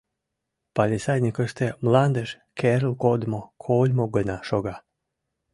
[0.75, 4.75] Палисадникыште мландыш керыл кодымо кольмо гына шога.